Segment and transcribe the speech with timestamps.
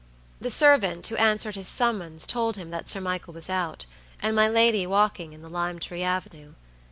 [0.39, 3.85] The servant who answered his summons told him that Sir Michael was out,
[4.19, 6.55] and my lady walking in the lime tree avenue.